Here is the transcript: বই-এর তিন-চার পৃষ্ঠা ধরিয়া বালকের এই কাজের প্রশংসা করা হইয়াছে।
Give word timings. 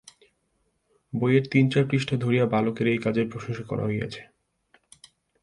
বই-এর 1.13 1.45
তিন-চার 1.51 1.83
পৃষ্ঠা 1.89 2.15
ধরিয়া 2.17 2.45
বালকের 2.45 2.87
এই 2.87 2.97
কাজের 2.97 3.25
প্রশংসা 3.31 3.63
করা 3.63 3.83
হইয়াছে। 3.85 4.21